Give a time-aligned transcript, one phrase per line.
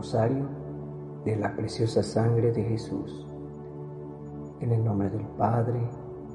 [0.00, 0.46] Rosario
[1.26, 3.26] de la preciosa sangre de Jesús.
[4.60, 5.78] En el nombre del Padre,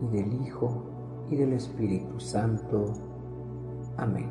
[0.03, 0.83] y del Hijo,
[1.31, 2.93] y del Espíritu Santo.
[3.97, 4.29] Amén.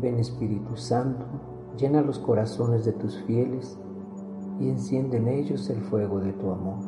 [0.00, 1.26] Ven Espíritu Santo,
[1.76, 3.76] llena los corazones de tus fieles
[4.60, 6.84] y enciende en ellos el fuego de tu amor.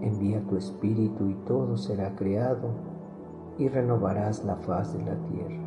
[0.00, 2.68] Envía tu Espíritu y todo será creado
[3.58, 5.65] y renovarás la faz de la tierra.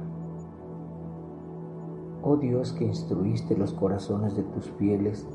[2.21, 5.25] Oh Dios que instruiste los corazones de tus fieles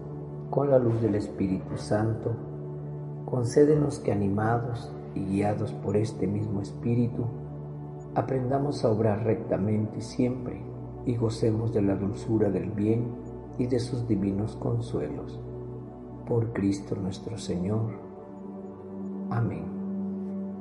[0.50, 2.32] con la luz del Espíritu Santo,
[3.24, 7.24] concédenos que animados y guiados por este mismo Espíritu,
[8.14, 10.60] aprendamos a obrar rectamente siempre
[11.06, 13.06] y gocemos de la dulzura del bien
[13.58, 15.40] y de sus divinos consuelos.
[16.28, 17.92] Por Cristo nuestro Señor.
[19.30, 19.64] Amén.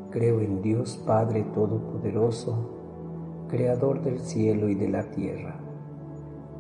[0.10, 2.70] Creo en Dios Padre Todopoderoso,
[3.50, 5.63] Creador del cielo y de la tierra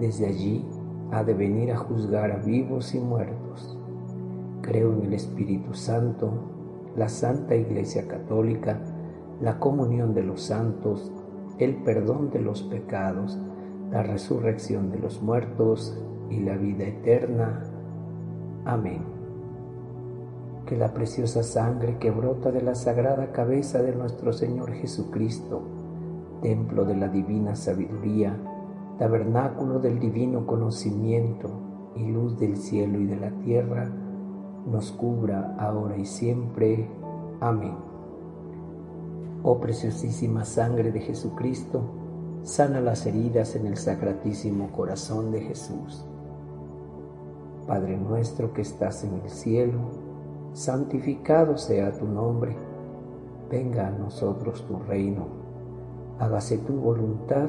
[0.00, 0.64] desde allí
[1.12, 3.78] ha de venir a juzgar a vivos y muertos.
[4.62, 6.32] Creo en el Espíritu Santo,
[6.96, 8.80] la Santa Iglesia Católica,
[9.40, 11.12] la comunión de los santos,
[11.58, 13.38] el perdón de los pecados,
[13.90, 15.98] la resurrección de los muertos
[16.30, 17.62] y la vida eterna.
[18.64, 19.02] Amén.
[20.64, 25.62] Que la preciosa sangre que brota de la sagrada cabeza de nuestro Señor Jesucristo,
[26.40, 28.38] templo de la divina sabiduría,
[29.00, 31.48] tabernáculo del divino conocimiento
[31.96, 33.90] y luz del cielo y de la tierra,
[34.70, 36.86] nos cubra ahora y siempre.
[37.40, 37.76] Amén.
[39.42, 41.80] Oh preciosísima sangre de Jesucristo,
[42.42, 46.04] sana las heridas en el sacratísimo corazón de Jesús.
[47.66, 49.80] Padre nuestro que estás en el cielo,
[50.52, 52.54] santificado sea tu nombre,
[53.50, 55.24] venga a nosotros tu reino,
[56.18, 57.48] hágase tu voluntad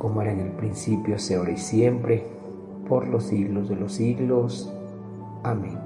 [0.00, 2.26] como era en el principio, se ahora y siempre,
[2.88, 4.72] por los siglos de los siglos.
[5.42, 5.78] Amén.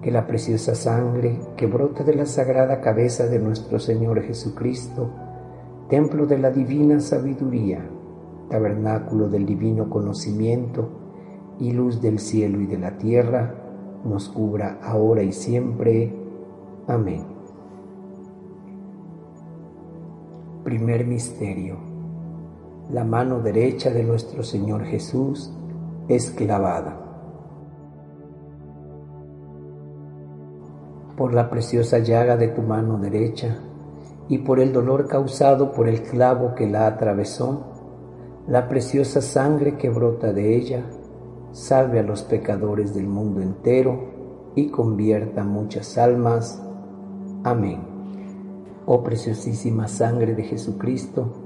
[0.00, 5.10] Que la preciosa sangre que brota de la sagrada cabeza de nuestro Señor Jesucristo,
[5.88, 7.84] templo de la divina sabiduría,
[8.48, 10.88] tabernáculo del divino conocimiento
[11.58, 13.56] y luz del cielo y de la tierra,
[14.04, 16.14] nos cubra ahora y siempre.
[16.86, 17.24] Amén.
[20.62, 21.95] Primer Misterio
[22.90, 25.52] la mano derecha de nuestro Señor Jesús
[26.08, 27.02] es clavada.
[31.16, 33.58] Por la preciosa llaga de tu mano derecha
[34.28, 37.64] y por el dolor causado por el clavo que la atravesó,
[38.46, 40.84] la preciosa sangre que brota de ella,
[41.50, 46.62] salve a los pecadores del mundo entero y convierta muchas almas.
[47.42, 47.80] Amén.
[48.84, 51.45] Oh preciosísima sangre de Jesucristo,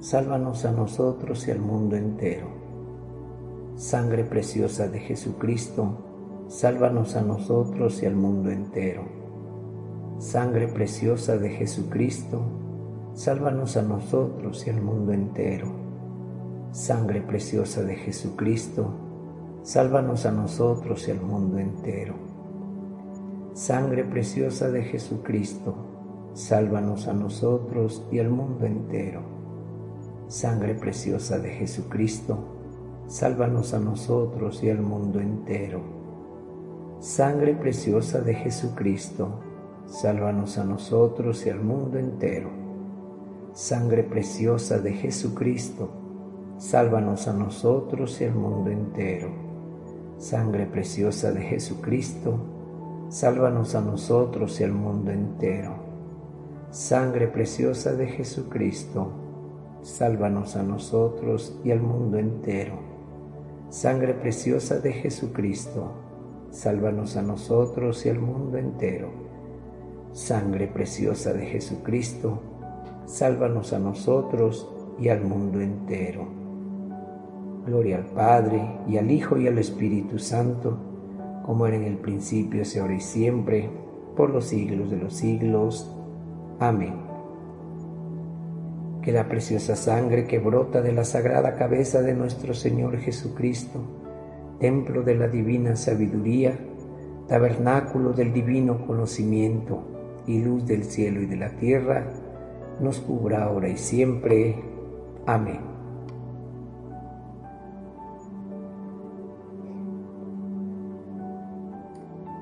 [0.00, 2.48] sálvanos a nosotros y al mundo entero.
[3.76, 9.04] Sangre preciosa de Jesucristo, sálvanos a nosotros y al mundo entero.
[10.18, 12.40] Sangre preciosa de Jesucristo,
[13.12, 15.70] sálvanos a nosotros y al mundo entero.
[16.72, 18.94] Sangre preciosa de Jesucristo,
[19.62, 22.14] sálvanos a nosotros y al mundo entero.
[23.52, 25.74] Sangre preciosa de Jesucristo,
[26.32, 29.39] sálvanos a nosotros y al mundo entero
[30.30, 32.38] Sangre preciosa de Jesucristo,
[33.08, 35.80] sálvanos a nosotros y al mundo entero.
[37.00, 39.40] Sangre preciosa de Jesucristo,
[39.86, 42.48] sálvanos a nosotros y al mundo entero.
[43.54, 45.90] Sangre preciosa de Jesucristo,
[46.58, 49.30] sálvanos a nosotros y al mundo entero.
[50.16, 52.38] Sangre preciosa de Jesucristo,
[53.08, 55.74] sálvanos a nosotros y al mundo entero.
[56.70, 59.19] Sangre preciosa de Jesucristo,
[59.82, 62.74] sálvanos a nosotros y al mundo entero.
[63.68, 65.92] Sangre preciosa de Jesucristo,
[66.50, 69.10] sálvanos a nosotros y al mundo entero.
[70.12, 72.40] Sangre preciosa de Jesucristo,
[73.06, 74.68] sálvanos a nosotros
[74.98, 76.26] y al mundo entero.
[77.64, 80.76] Gloria al Padre y al Hijo y al Espíritu Santo,
[81.44, 83.70] como era en el principio, se ahora y siempre,
[84.16, 85.94] por los siglos de los siglos.
[86.58, 87.09] Amén
[89.02, 93.80] que la preciosa sangre que brota de la sagrada cabeza de nuestro Señor Jesucristo,
[94.58, 96.58] templo de la divina sabiduría,
[97.28, 102.04] tabernáculo del divino conocimiento y luz del cielo y de la tierra,
[102.80, 104.56] nos cubra ahora y siempre.
[105.26, 105.60] Amén.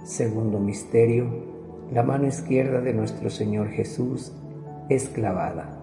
[0.05, 1.27] Segundo misterio,
[1.93, 4.33] la mano izquierda de nuestro Señor Jesús
[4.89, 5.78] es clavada.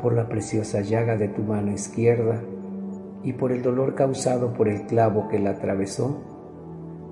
[0.00, 2.42] Por la preciosa llaga de tu mano izquierda
[3.22, 6.18] y por el dolor causado por el clavo que la atravesó,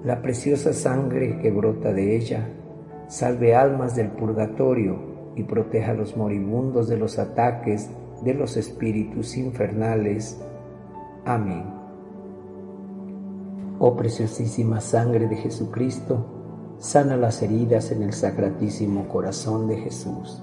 [0.05, 2.49] la preciosa sangre que brota de ella,
[3.09, 7.91] salve almas del purgatorio y proteja a los moribundos de los ataques
[8.23, 10.41] de los espíritus infernales.
[11.25, 11.65] Amén.
[13.79, 20.43] Oh preciosísima sangre de Jesucristo, sana las heridas en el sacratísimo corazón de Jesús.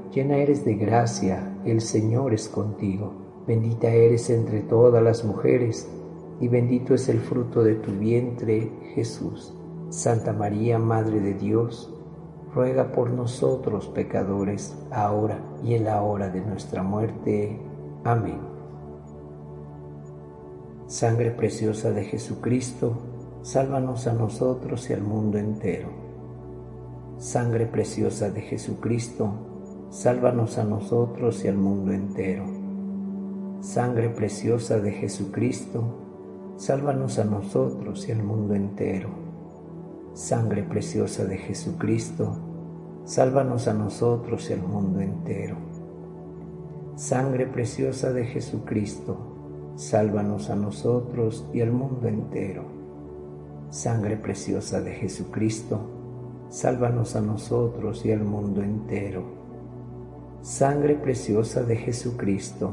[0.11, 3.13] llena eres de gracia, el Señor es contigo.
[3.47, 5.89] Bendita eres entre todas las mujeres,
[6.39, 9.53] y bendito es el fruto de tu vientre, Jesús.
[9.89, 11.93] Santa María, Madre de Dios,
[12.53, 17.59] ruega por nosotros pecadores, ahora y en la hora de nuestra muerte.
[18.03, 18.39] Amén.
[20.87, 22.97] Sangre preciosa de Jesucristo,
[23.43, 25.87] sálvanos a nosotros y al mundo entero.
[27.17, 29.50] Sangre preciosa de Jesucristo,
[29.91, 32.45] sálvanos a nosotros y al mundo entero.
[33.59, 35.83] Sangre preciosa de Jesucristo,
[36.55, 39.09] sálvanos a nosotros y al mundo entero.
[40.13, 42.37] Sangre preciosa de Jesucristo,
[43.03, 45.57] sálvanos a nosotros y al mundo entero.
[46.95, 49.17] Sangre preciosa de Jesucristo,
[49.75, 52.63] sálvanos a nosotros y al mundo entero.
[53.69, 55.81] Sangre preciosa de Jesucristo,
[56.49, 59.40] sálvanos a nosotros y al mundo entero.
[60.43, 62.71] Sangre preciosa de Jesucristo,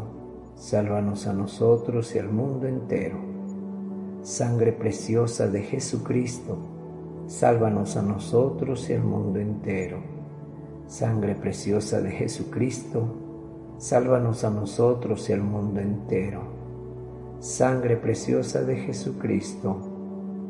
[0.57, 3.19] sálvanos a nosotros y al mundo entero.
[4.23, 6.57] Sangre preciosa de Jesucristo,
[7.27, 9.99] sálvanos a nosotros y al mundo entero.
[10.87, 13.05] Sangre preciosa de Jesucristo,
[13.77, 16.41] sálvanos a nosotros y al mundo entero.
[17.39, 19.77] Sangre preciosa de Jesucristo,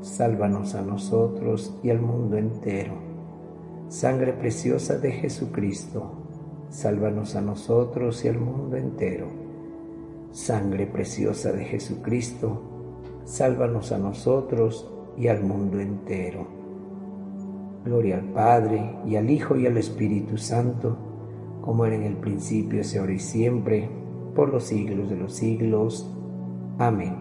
[0.03, 2.95] sálvanos a nosotros y al mundo entero.
[3.89, 6.18] Sangre preciosa de Jesucristo,
[6.71, 9.27] sálvanos a nosotros y al mundo entero.
[10.31, 12.63] Sangre preciosa de Jesucristo,
[13.25, 16.47] sálvanos a nosotros y al mundo entero.
[17.85, 20.97] Gloria al Padre, y al Hijo, y al Espíritu Santo,
[21.63, 23.89] como era en el principio, es ahora y siempre,
[24.35, 26.15] por los siglos de los siglos.
[26.79, 27.17] Amén.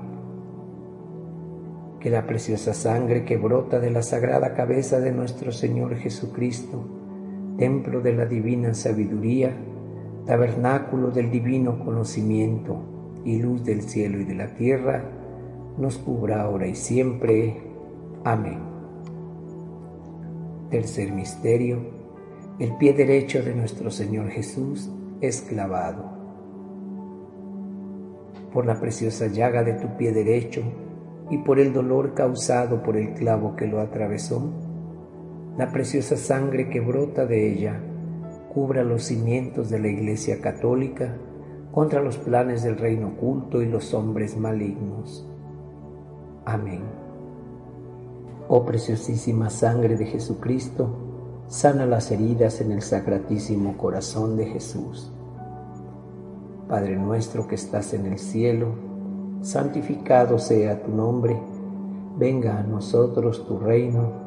[1.99, 6.96] Que la preciosa sangre que brota de la sagrada cabeza de nuestro Señor Jesucristo,
[7.57, 9.55] templo de la divina sabiduría,
[10.25, 15.03] tabernáculo del divino conocimiento y luz del cielo y de la tierra,
[15.77, 17.61] nos cubra ahora y siempre.
[18.23, 18.59] Amén.
[20.69, 21.79] Tercer misterio,
[22.59, 26.17] el pie derecho de nuestro Señor Jesús es clavado.
[28.53, 30.61] Por la preciosa llaga de tu pie derecho
[31.29, 34.51] y por el dolor causado por el clavo que lo atravesó,
[35.57, 37.81] la preciosa sangre que brota de ella
[38.53, 41.15] cubra los cimientos de la Iglesia Católica
[41.71, 45.27] contra los planes del reino oculto y los hombres malignos.
[46.45, 46.81] Amén.
[48.47, 50.89] Oh preciosísima sangre de Jesucristo,
[51.47, 55.11] sana las heridas en el sacratísimo corazón de Jesús.
[56.69, 58.75] Padre nuestro que estás en el cielo,
[59.41, 61.35] santificado sea tu nombre,
[62.15, 64.26] venga a nosotros tu reino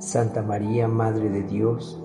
[0.00, 2.00] Santa María, Madre de Dios,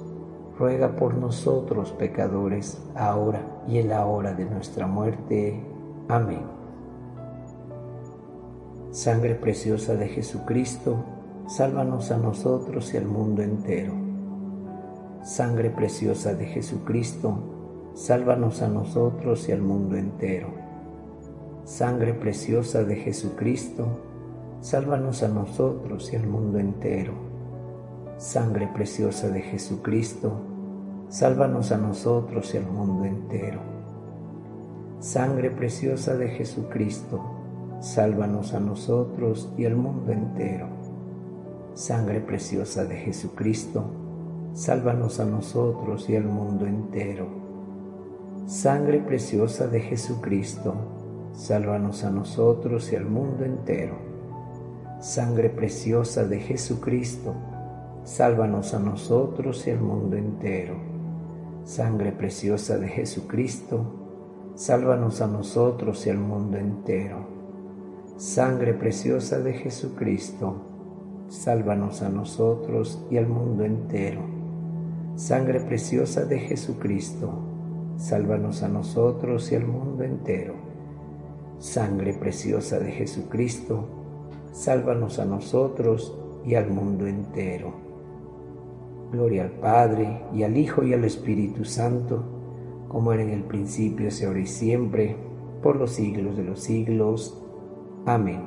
[0.59, 5.63] ruega por nosotros pecadores, ahora y en la hora de nuestra muerte.
[6.09, 6.41] Amén.
[8.91, 11.05] Sangre preciosa de Jesucristo,
[11.47, 13.93] sálvanos a nosotros y al mundo entero.
[15.23, 20.49] Sangre preciosa de Jesucristo, sálvanos a nosotros y al mundo entero.
[21.63, 23.87] Sangre preciosa de Jesucristo,
[24.59, 27.24] sálvanos a nosotros y al mundo entero
[28.17, 30.39] Sangre preciosa de Jesucristo,
[31.09, 33.59] sálvanos a nosotros y al mundo entero.
[34.99, 37.21] Sangre preciosa de Jesucristo,
[37.81, 40.67] sálvanos a nosotros y al mundo entero.
[41.73, 43.83] Sangre preciosa de Jesucristo,
[44.53, 47.27] sálvanos a nosotros y al mundo entero.
[48.45, 50.73] Sangre preciosa de Jesucristo,
[51.33, 53.97] sálvanos a nosotros y al mundo entero.
[55.01, 57.35] Sangre preciosa de Jesucristo,
[58.05, 60.75] sálvanos a nosotros y al mundo entero.
[61.63, 63.83] Sangre preciosa de Jesucristo,
[64.53, 67.27] sálvanos a nosotros y al mundo entero.
[68.17, 70.55] Sangre preciosa de Jesucristo,
[71.29, 74.21] sálvanos a nosotros y al mundo entero.
[75.15, 77.31] Sangre preciosa de Jesucristo,
[77.97, 80.53] sálvanos a nosotros y al mundo entero.
[81.57, 83.87] Sangre preciosa de Jesucristo,
[84.51, 87.94] sálvanos a nosotros y al mundo entero.
[89.11, 92.23] Gloria al Padre, y al Hijo, y al Espíritu Santo,
[92.87, 95.15] como era en el principio, ahora y siempre,
[95.61, 97.41] por los siglos de los siglos.
[98.05, 98.41] Amén.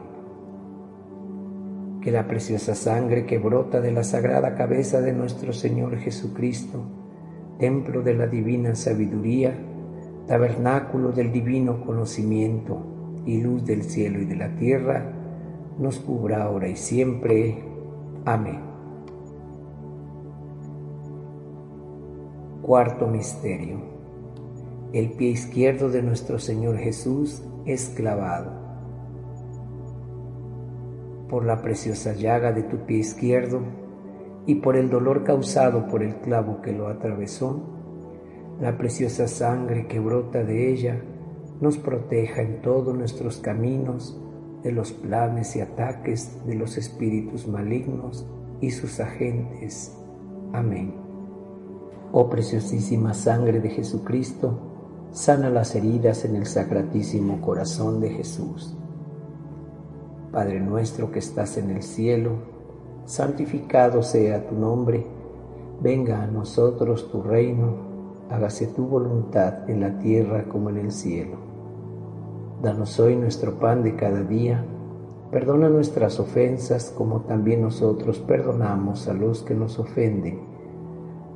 [2.00, 6.82] Que la preciosa sangre que brota de la sagrada cabeza de nuestro Señor Jesucristo,
[7.58, 9.54] templo de la divina sabiduría,
[10.26, 12.78] tabernáculo del divino conocimiento
[13.26, 15.12] y luz del cielo y de la tierra,
[15.78, 17.64] nos cubra ahora y siempre.
[18.24, 18.67] Amén.
[22.68, 23.78] Cuarto misterio.
[24.92, 28.52] El pie izquierdo de nuestro Señor Jesús es clavado.
[31.30, 33.62] Por la preciosa llaga de tu pie izquierdo
[34.44, 37.58] y por el dolor causado por el clavo que lo atravesó,
[38.60, 41.02] la preciosa sangre que brota de ella
[41.62, 44.20] nos proteja en todos nuestros caminos
[44.62, 48.28] de los planes y ataques de los espíritus malignos
[48.60, 49.96] y sus agentes.
[50.52, 51.07] Amén.
[52.10, 54.58] Oh preciosísima sangre de Jesucristo,
[55.12, 58.74] sana las heridas en el sacratísimo corazón de Jesús.
[60.32, 62.30] Padre nuestro que estás en el cielo,
[63.04, 65.06] santificado sea tu nombre,
[65.82, 67.76] venga a nosotros tu reino,
[68.30, 71.36] hágase tu voluntad en la tierra como en el cielo.
[72.62, 74.64] Danos hoy nuestro pan de cada día,
[75.30, 80.57] perdona nuestras ofensas como también nosotros perdonamos a los que nos ofenden.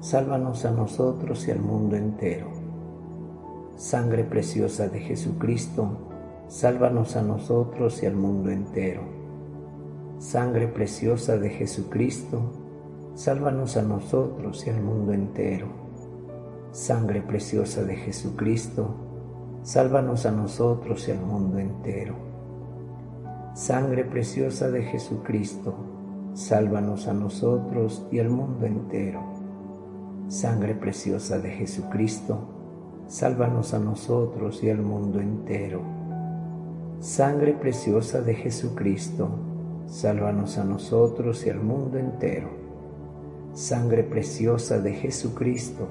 [0.00, 2.48] sálvanos a nosotros y al mundo entero.
[3.76, 5.88] Sangre preciosa de Jesucristo,
[6.48, 9.02] sálvanos a nosotros y al mundo entero.
[10.18, 12.40] Sangre preciosa de Jesucristo,
[13.14, 15.68] sálvanos a nosotros y al mundo entero.
[16.70, 18.94] Sangre preciosa de Jesucristo,
[19.62, 22.14] sálvanos a nosotros y al mundo entero.
[23.54, 25.74] Sangre preciosa de Jesucristo,
[26.34, 29.35] sálvanos a nosotros y al mundo entero.
[30.28, 32.40] Sangre preciosa de Jesucristo,
[33.06, 35.82] sálvanos a nosotros y al mundo entero.
[36.98, 39.28] Sangre preciosa de Jesucristo,
[39.86, 42.48] sálvanos a nosotros y al mundo entero.
[43.52, 45.86] Sangre preciosa de Jesucristo,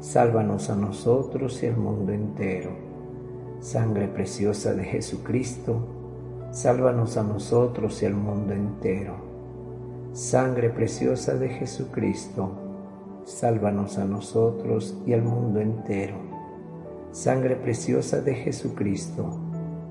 [0.00, 2.70] sálvanos a nosotros y al mundo entero.
[3.60, 5.76] Sangre preciosa de Jesucristo,
[6.52, 9.16] sálvanos a nosotros y al mundo entero.
[10.14, 12.67] Sangre preciosa de Jesucristo,
[13.28, 16.28] sálvanos a nosotros y al mundo entero
[17.10, 19.40] Sangre preciosa de Jesucristo,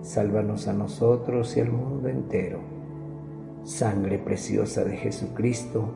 [0.01, 2.59] sálvanos a nosotros y al mundo entero.
[3.63, 5.89] Sangre preciosa de Jesucristo,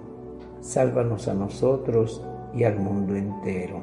[0.61, 2.25] sálvanos a nosotros
[2.55, 3.81] y al mundo entero.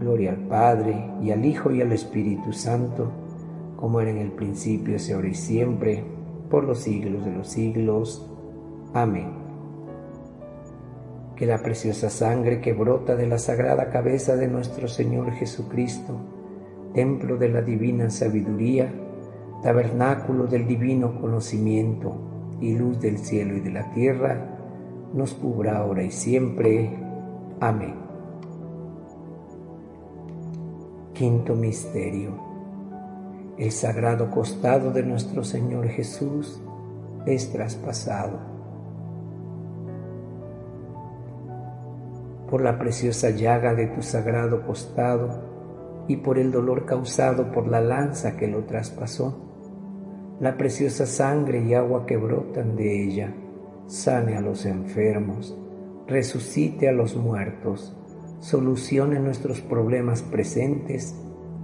[0.00, 3.12] Gloria al Padre y al Hijo y al Espíritu Santo,
[3.76, 6.02] como era en el principio, es ahora y siempre,
[6.50, 8.26] por los siglos de los siglos.
[8.94, 9.39] Amén
[11.40, 16.20] que la preciosa sangre que brota de la sagrada cabeza de nuestro Señor Jesucristo,
[16.92, 18.92] templo de la divina sabiduría,
[19.62, 24.58] tabernáculo del divino conocimiento y luz del cielo y de la tierra,
[25.14, 26.90] nos cubra ahora y siempre.
[27.58, 27.94] Amén.
[31.14, 32.32] Quinto Misterio.
[33.56, 36.60] El sagrado costado de nuestro Señor Jesús
[37.24, 38.49] es traspasado
[42.50, 47.80] por la preciosa llaga de tu sagrado costado y por el dolor causado por la
[47.80, 49.50] lanza que lo traspasó,
[50.40, 53.34] la preciosa sangre y agua que brotan de ella,
[53.86, 55.56] sane a los enfermos,
[56.08, 57.96] resucite a los muertos,
[58.40, 61.14] solucione nuestros problemas presentes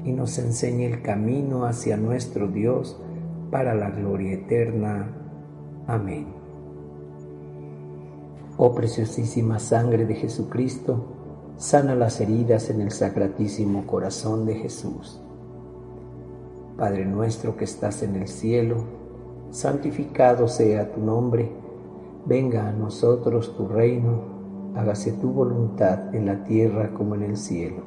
[0.05, 3.03] y nos enseñe el camino hacia nuestro Dios
[3.51, 5.13] para la gloria eterna.
[5.89, 6.46] Amén.
[8.59, 11.05] Oh preciosísima sangre de Jesucristo,
[11.59, 15.21] sana las heridas en el sacratísimo corazón de Jesús.
[16.79, 18.77] Padre nuestro que estás en el cielo,
[19.51, 21.53] santificado sea tu nombre,
[22.25, 24.23] venga a nosotros tu reino,
[24.75, 27.83] hágase tu voluntad en la tierra como en el cielo.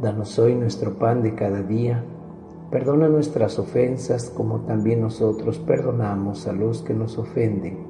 [0.00, 2.04] Danos hoy nuestro pan de cada día,
[2.70, 7.89] perdona nuestras ofensas como también nosotros perdonamos a los que nos ofenden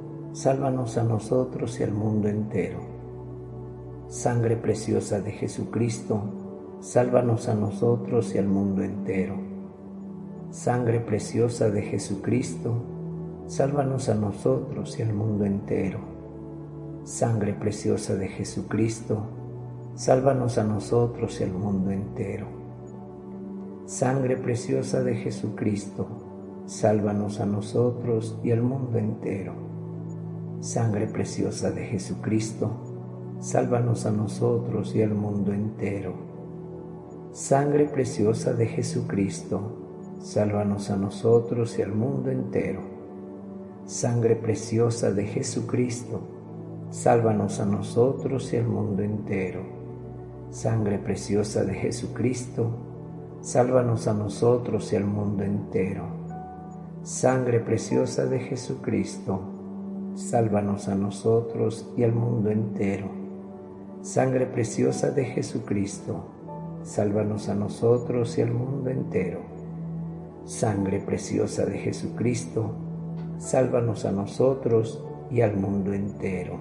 [0.33, 2.79] sálvanos a nosotros y al mundo entero.
[4.07, 6.21] Sangre preciosa de Jesucristo,
[6.79, 9.35] sálvanos a nosotros y al mundo entero.
[10.49, 12.73] Sangre preciosa de Jesucristo,
[13.47, 15.99] sálvanos a nosotros y al mundo entero.
[17.03, 19.23] Sangre preciosa de Jesucristo,
[19.95, 22.47] sálvanos a nosotros y al mundo entero.
[23.85, 26.07] Sangre preciosa de Jesucristo,
[26.67, 29.70] sálvanos a nosotros y al mundo entero
[30.61, 32.69] Sangre preciosa de Jesucristo,
[33.39, 36.13] sálvanos a nosotros y al mundo entero.
[37.31, 42.79] Sangre preciosa de Jesucristo, sálvanos a nosotros y al mundo entero.
[43.87, 46.21] Sangre preciosa de Jesucristo,
[46.91, 49.63] sálvanos a nosotros y al mundo entero.
[50.51, 52.69] Sangre preciosa de Jesucristo,
[53.41, 56.03] sálvanos a nosotros y al mundo entero.
[57.01, 59.60] Sangre preciosa de Jesucristo,
[60.15, 63.09] sálvanos a nosotros y al mundo entero.
[64.01, 66.25] Sangre preciosa de Jesucristo,
[66.83, 69.39] sálvanos a nosotros y al mundo entero.
[70.45, 72.71] Sangre preciosa de Jesucristo,
[73.37, 76.57] sálvanos a nosotros y al mundo entero.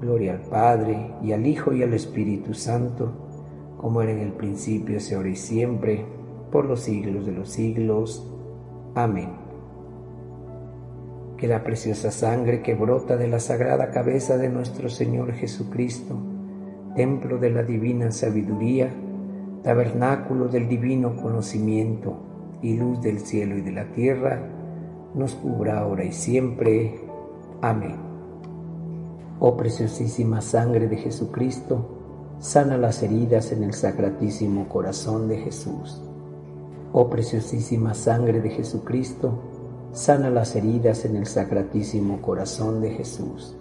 [0.00, 3.12] Gloria al Padre, y al Hijo, y al Espíritu Santo,
[3.78, 6.04] como era en el principio, se ahora y siempre,
[6.52, 8.30] por los siglos de los siglos.
[8.94, 9.43] Amén.
[11.44, 16.16] Que la preciosa sangre que brota de la sagrada cabeza de nuestro Señor Jesucristo,
[16.96, 18.88] templo de la divina sabiduría,
[19.62, 22.16] tabernáculo del divino conocimiento
[22.62, 24.40] y luz del cielo y de la tierra,
[25.14, 26.98] nos cubra ahora y siempre.
[27.60, 27.96] Amén.
[29.38, 36.02] Oh preciosísima sangre de Jesucristo, sana las heridas en el sacratísimo corazón de Jesús.
[36.94, 39.53] Oh preciosísima sangre de Jesucristo,
[39.94, 43.56] sana las heridas en el sacratísimo corazón de Jesús.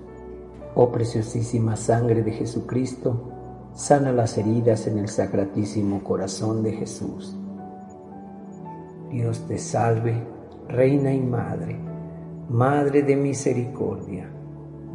[0.74, 3.30] Oh preciosísima sangre de Jesucristo,
[3.76, 7.38] sana las heridas en el sacratísimo corazón de Jesús.
[9.12, 10.24] Dios te salve,
[10.68, 11.78] Reina y Madre,
[12.50, 14.28] Madre de misericordia,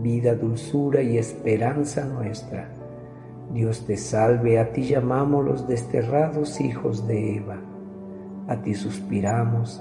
[0.01, 2.69] vida, dulzura y esperanza nuestra.
[3.55, 7.61] Dios te salve, a ti llamamos los desterrados hijos de Eva,
[8.49, 9.81] a ti suspiramos,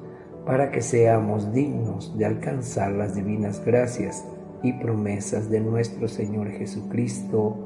[0.45, 4.25] para que seamos dignos de alcanzar las divinas gracias
[4.63, 7.57] y promesas de nuestro Señor Jesucristo.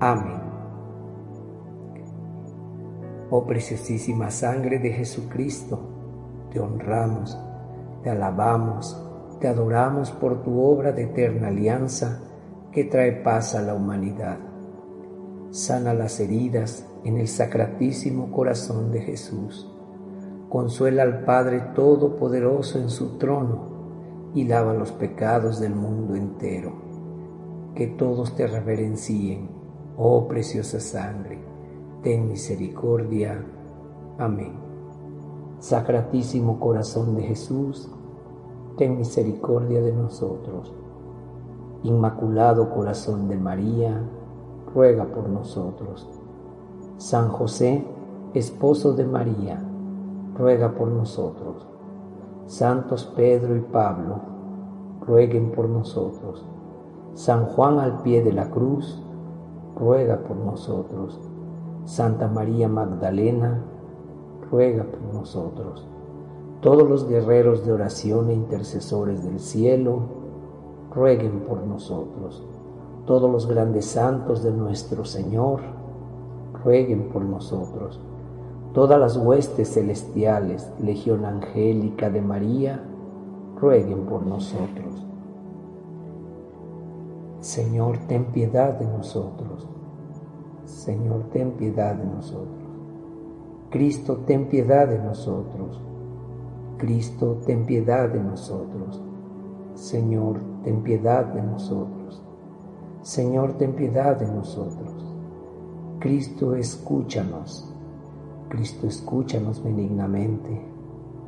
[0.00, 0.40] Amén.
[3.30, 5.80] Oh preciosísima sangre de Jesucristo,
[6.52, 7.36] te honramos,
[8.02, 9.02] te alabamos,
[9.40, 12.20] te adoramos por tu obra de eterna alianza
[12.70, 14.38] que trae paz a la humanidad.
[15.50, 19.75] Sana las heridas en el sacratísimo corazón de Jesús.
[20.48, 26.72] Consuela al Padre Todopoderoso en su trono y lava los pecados del mundo entero.
[27.74, 29.56] Que todos te reverencien
[29.98, 31.38] Oh preciosa sangre,
[32.02, 33.42] ten misericordia.
[34.18, 34.52] Amén.
[35.58, 37.90] Sacratísimo corazón de Jesús,
[38.76, 40.74] ten misericordia de nosotros.
[41.82, 44.02] Inmaculado corazón de María,
[44.74, 46.06] ruega por nosotros.
[46.98, 47.86] San José,
[48.34, 49.66] esposo de María,
[50.38, 51.66] ruega por nosotros.
[52.46, 54.20] Santos Pedro y Pablo,
[55.06, 56.46] rueguen por nosotros.
[57.14, 59.02] San Juan al pie de la cruz,
[59.74, 61.20] ruega por nosotros.
[61.84, 63.62] Santa María Magdalena,
[64.50, 65.86] ruega por nosotros.
[66.60, 70.00] Todos los guerreros de oración e intercesores del cielo,
[70.94, 72.44] rueguen por nosotros.
[73.06, 75.60] Todos los grandes santos de nuestro Señor,
[76.64, 78.00] rueguen por nosotros.
[78.76, 82.84] Todas las huestes celestiales, Legión Angélica de María,
[83.58, 85.02] rueguen por nosotros.
[87.40, 89.66] Señor, ten piedad de nosotros.
[90.66, 92.68] Señor, ten piedad de nosotros.
[93.70, 95.80] Cristo, ten piedad de nosotros.
[96.76, 99.00] Cristo, ten piedad de nosotros.
[99.72, 102.22] Señor, ten piedad de nosotros.
[103.00, 104.92] Señor, ten piedad de nosotros.
[105.98, 107.72] Cristo, escúchanos.
[108.48, 110.60] Cristo, escúchanos benignamente.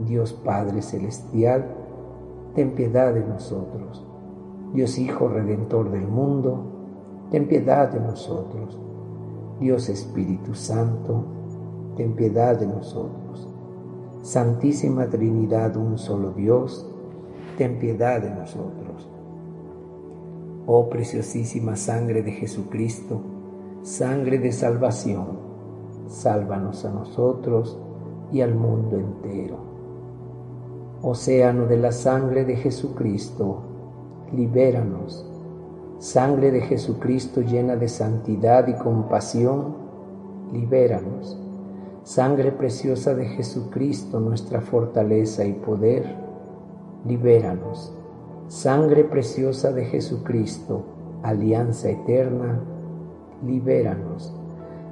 [0.01, 1.67] Dios Padre Celestial,
[2.55, 4.05] ten piedad de nosotros.
[4.73, 6.63] Dios Hijo Redentor del mundo,
[7.31, 8.79] ten piedad de nosotros.
[9.61, 11.25] Dios Espíritu Santo,
[11.97, 13.49] ten piedad de nosotros.
[14.23, 16.89] Santísima Trinidad, un solo Dios,
[17.57, 19.09] ten piedad de nosotros.
[20.67, 23.21] Oh preciosísima sangre de Jesucristo,
[23.83, 25.48] sangre de salvación,
[26.09, 27.79] sálvanos a nosotros
[28.33, 29.57] y al mundo entero.
[31.03, 33.59] Océano de la sangre de Jesucristo,
[34.33, 35.25] libéranos.
[35.99, 39.77] Sangre de Jesucristo llena de santidad y compasión,
[40.53, 41.39] libéranos.
[42.03, 46.17] Sangre preciosa de Jesucristo, nuestra fortaleza y poder,
[47.07, 47.93] libéranos.
[48.49, 50.83] Sangre preciosa de Jesucristo,
[51.23, 52.61] alianza eterna,
[53.45, 54.35] libéranos.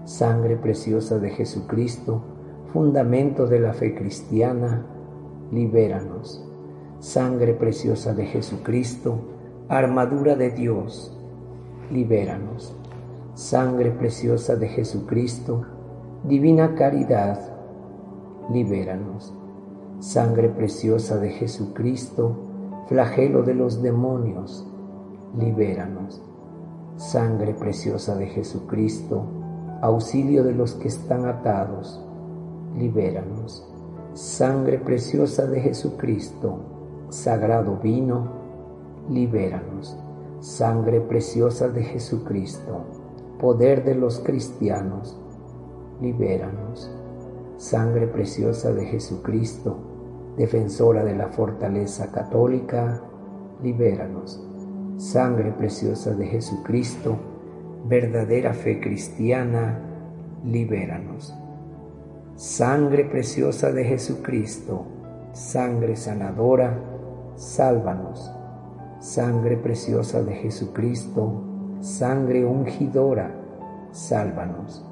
[0.06, 2.22] Sangre preciosa de Jesucristo,
[2.72, 4.86] fundamento de la fe cristiana,
[5.50, 6.48] libéranos.
[7.00, 9.18] Sangre preciosa de Jesucristo,
[9.68, 11.12] armadura de Dios,
[11.90, 12.76] libéranos.
[13.34, 15.62] Sangre preciosa de Jesucristo,
[16.22, 17.40] divina caridad,
[18.48, 19.34] libéranos.
[19.98, 22.36] Sangre preciosa de Jesucristo,
[22.86, 24.64] flagelo de los demonios,
[25.36, 26.22] libéranos.
[26.94, 29.35] Sangre preciosa de Jesucristo,
[29.82, 32.00] auxilio de los que están atados,
[32.76, 33.66] libéranos.
[34.14, 36.58] Sangre preciosa de Jesucristo,
[37.10, 38.28] sagrado vino,
[39.10, 39.96] libéranos.
[40.40, 42.84] Sangre preciosa de Jesucristo,
[43.38, 45.18] poder de los cristianos,
[46.00, 46.90] libéranos.
[47.56, 49.76] Sangre preciosa de Jesucristo,
[50.36, 53.02] defensora de la fortaleza católica,
[53.62, 54.42] libéranos.
[54.98, 57.16] Sangre preciosa de Jesucristo,
[57.88, 59.80] verdadera fe cristiana,
[60.44, 61.34] libéranos.
[62.34, 64.84] Sangre preciosa de Jesucristo,
[65.32, 66.78] sangre sanadora,
[67.36, 68.32] sálvanos.
[68.98, 71.42] Sangre preciosa de Jesucristo,
[71.80, 73.30] sangre ungidora,
[73.92, 74.84] sálvanos.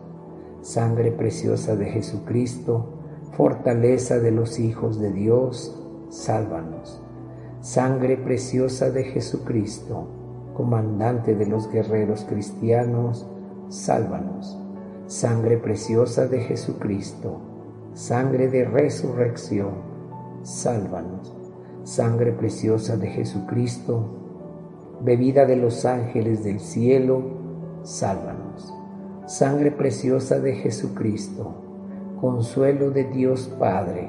[0.60, 2.86] Sangre preciosa de Jesucristo,
[3.32, 5.78] fortaleza de los hijos de Dios,
[6.10, 7.02] sálvanos.
[7.60, 10.06] Sangre preciosa de Jesucristo,
[10.54, 13.26] comandante de los guerreros cristianos,
[13.68, 14.58] sálvanos.
[15.06, 17.38] Sangre preciosa de Jesucristo,
[17.92, 19.72] sangre de resurrección,
[20.42, 21.36] sálvanos.
[21.82, 24.06] Sangre preciosa de Jesucristo,
[25.02, 27.22] bebida de los ángeles del cielo,
[27.82, 28.72] sálvanos.
[29.26, 31.54] Sangre preciosa de Jesucristo,
[32.20, 34.08] consuelo de Dios Padre,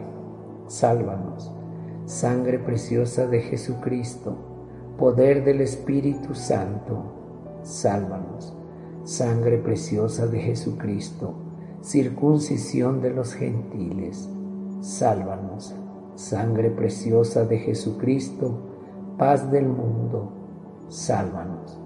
[0.67, 1.51] sálvanos.
[2.05, 4.54] Sangre preciosa de Jesucristo,
[4.97, 7.03] poder del Espíritu Santo,
[7.63, 8.55] sálvanos.
[9.03, 11.34] Sangre preciosa de Jesucristo,
[11.81, 14.29] circuncisión de los gentiles,
[14.81, 15.75] sálvanos.
[16.15, 18.58] Sangre preciosa de Jesucristo,
[19.17, 20.31] paz del mundo,
[20.88, 21.77] sálvanos.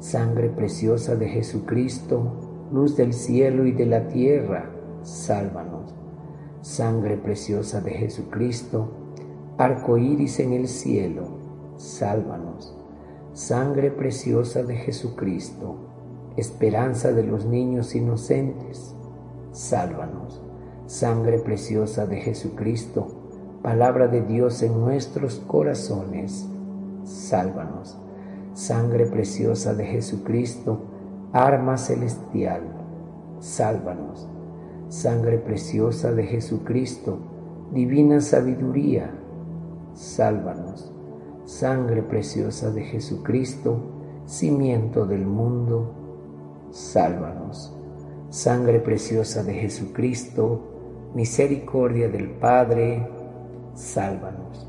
[0.00, 4.70] Sangre preciosa de Jesucristo, luz del cielo y de la tierra,
[5.02, 5.94] sálvanos.
[6.62, 8.88] Sangre preciosa de Jesucristo,
[9.58, 11.37] arco iris en el cielo,
[11.78, 12.76] sálvanos.
[13.32, 15.76] Sangre preciosa de Jesucristo,
[16.36, 18.94] esperanza de los niños inocentes,
[19.52, 20.42] sálvanos.
[20.84, 23.08] Sangre preciosa de Jesucristo,
[23.62, 26.46] palabra de Dios en nuestros corazones,
[27.04, 27.96] sálvanos.
[28.52, 30.80] Sangre preciosa de Jesucristo,
[31.32, 32.62] arma celestial,
[33.40, 34.28] sálvanos
[34.88, 37.18] sangre preciosa de Jesucristo,
[37.72, 39.10] divina sabiduría,
[39.94, 40.92] sálvanos.
[41.48, 43.78] Sangre preciosa de Jesucristo,
[44.26, 45.94] cimiento del mundo,
[46.70, 47.74] sálvanos.
[48.28, 50.60] Sangre preciosa de Jesucristo,
[51.14, 53.08] misericordia del Padre,
[53.72, 54.68] sálvanos.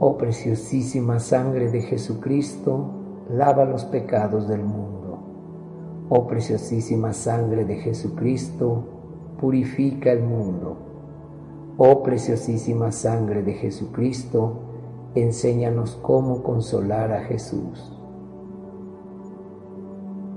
[0.00, 2.90] Oh preciosísima sangre de Jesucristo,
[3.30, 5.18] lava los pecados del mundo.
[6.10, 8.84] Oh preciosísima sangre de Jesucristo,
[9.40, 10.87] purifica el mundo.
[11.80, 14.62] Oh preciosísima sangre de Jesucristo,
[15.14, 17.96] enséñanos cómo consolar a Jesús.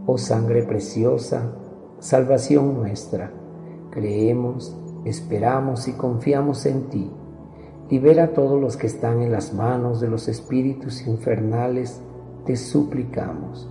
[0.06, 1.52] Oh sangre preciosa,
[1.98, 3.32] salvación nuestra,
[3.90, 7.12] creemos, esperamos y confiamos en ti.
[7.90, 12.04] Libera a todos los que están en las manos de los espíritus infernales,
[12.46, 13.68] te suplicamos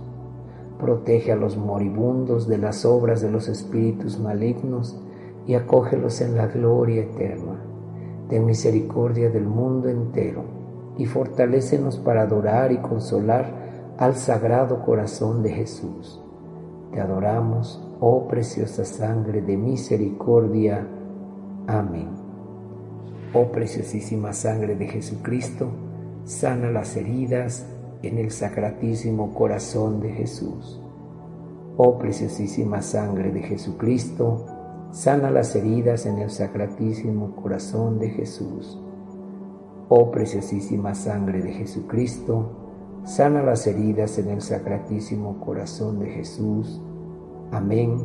[0.77, 4.99] protege a los moribundos de las obras de los espíritus malignos
[5.47, 7.61] y acógelos en la gloria eterna.
[8.29, 10.43] Ten misericordia del mundo entero
[10.97, 16.21] y fortalécenos para adorar y consolar al sagrado corazón de Jesús.
[16.91, 20.87] Te adoramos, oh preciosa sangre de misericordia.
[21.67, 22.09] Amén.
[23.33, 25.69] Oh preciosísima sangre de Jesucristo,
[26.25, 27.65] sana las heridas,
[28.03, 30.81] en el sacratísimo corazón de Jesús.
[31.77, 34.45] Oh preciosísima sangre de Jesucristo,
[34.91, 38.79] sana las heridas en el sacratísimo corazón de Jesús.
[39.89, 42.51] Oh preciosísima sangre de Jesucristo,
[43.03, 46.81] sana las heridas en el sacratísimo corazón de Jesús.
[47.51, 47.97] Amén,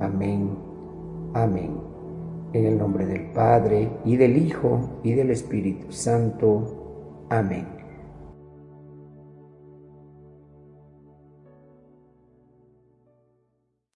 [0.00, 0.56] amén,
[1.34, 1.80] amén.
[2.52, 7.26] En el nombre del Padre, y del Hijo, y del Espíritu Santo.
[7.28, 7.77] Amén.